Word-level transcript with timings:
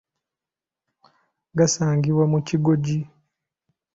Gasangibwa 1.57 2.23
mu 2.31 2.39
kigoji. 2.47 2.99